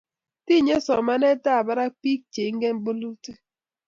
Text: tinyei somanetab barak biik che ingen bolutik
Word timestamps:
tinyei 0.45 0.85
somanetab 0.85 1.63
barak 1.67 1.91
biik 2.01 2.21
che 2.33 2.41
ingen 2.51 2.77
bolutik 2.85 3.37